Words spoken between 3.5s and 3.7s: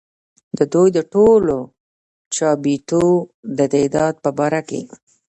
د